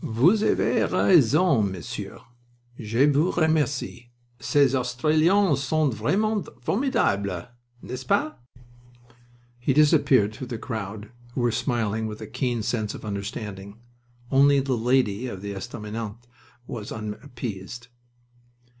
[0.03, 2.21] "Vous avez raison, monsieur.
[2.79, 4.07] Je vous remercie.
[4.39, 7.49] Ces Australiens sont vraiment formidables,
[7.83, 8.39] n'est ce pas?"
[9.59, 13.77] He disappeared through the crowd, who were smiling with a keen sense of understanding.
[14.31, 16.15] Only the lady of the estaminet
[16.65, 17.89] was unappeased.